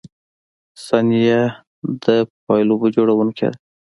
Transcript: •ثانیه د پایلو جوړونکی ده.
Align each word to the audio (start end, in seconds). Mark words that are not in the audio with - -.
•ثانیه 0.85 1.41
د 2.03 2.05
پایلو 2.45 2.75
جوړونکی 2.95 3.45
ده. 3.51 3.57